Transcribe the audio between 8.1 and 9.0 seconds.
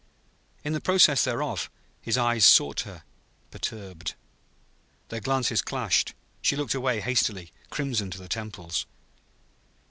her temples.